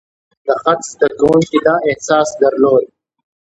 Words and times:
د 0.45 0.47
خط 0.61 0.81
زده 0.93 1.09
کوونکي 1.19 1.57
دا 1.65 1.75
احساس 1.89 2.29
درلود. 2.41 2.85